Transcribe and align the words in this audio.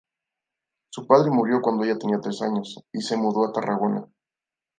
Su 0.89 1.05
padre 1.05 1.29
murió 1.29 1.61
cuando 1.61 1.83
ella 1.83 1.99
tenía 1.99 2.19
tres 2.19 2.41
años 2.41 2.83
y 2.91 3.01
se 3.01 3.17
mudó 3.17 3.45
a 3.45 3.53
Tarragona. 3.53 4.07